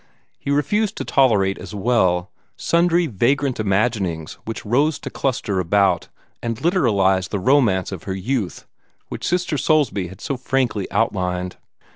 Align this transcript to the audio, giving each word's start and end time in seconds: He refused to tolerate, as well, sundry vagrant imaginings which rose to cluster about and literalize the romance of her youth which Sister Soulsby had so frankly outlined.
He 0.39 0.49
refused 0.49 0.95
to 0.95 1.05
tolerate, 1.05 1.59
as 1.59 1.75
well, 1.75 2.31
sundry 2.57 3.05
vagrant 3.05 3.59
imaginings 3.59 4.39
which 4.45 4.65
rose 4.65 4.97
to 4.97 5.11
cluster 5.11 5.59
about 5.59 6.07
and 6.41 6.57
literalize 6.57 7.29
the 7.29 7.37
romance 7.37 7.91
of 7.91 8.05
her 8.05 8.15
youth 8.15 8.65
which 9.09 9.27
Sister 9.27 9.59
Soulsby 9.59 10.07
had 10.07 10.19
so 10.19 10.37
frankly 10.37 10.89
outlined. 10.91 11.57